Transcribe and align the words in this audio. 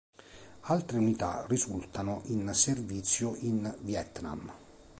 Altre 0.61 0.97
unità 0.97 1.45
risultano 1.47 2.21
in 2.25 2.51
servizio 2.55 3.35
in 3.41 3.71
Vietnam. 3.81 4.51